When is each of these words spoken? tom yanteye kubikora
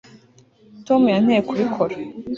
tom 0.87 1.01
yanteye 1.13 1.41
kubikora 1.47 1.95